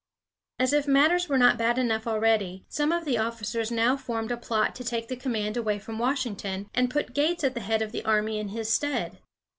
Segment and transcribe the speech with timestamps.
[0.57, 4.35] As if matters were not bad enough already, some of the officers now formed a
[4.35, 7.91] plot to take the command away from Washington, and put Gates at the head of
[7.91, 9.19] the army in his stead.